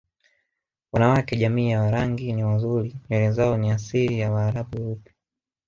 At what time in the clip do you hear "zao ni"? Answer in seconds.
3.31-3.71